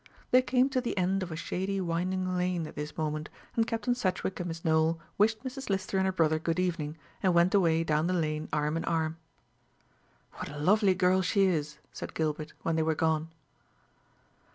[0.31, 3.93] They came to the end of a shady winding lane at this moment, and Captain
[3.93, 5.69] Sedgewick and Miss Nowell wished Mrs.
[5.69, 9.17] Lister and her brother good evening, and went away down the lane arm in arm.
[10.37, 13.29] "What a lovely girl she is!" said Gilbert, when they were gone.